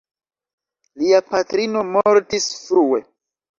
Lia 1.01 1.19
patrino 1.35 1.85
mortis 1.93 2.51
frue. 2.65 3.07